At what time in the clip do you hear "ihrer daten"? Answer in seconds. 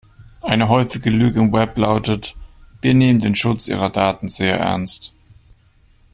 3.67-4.29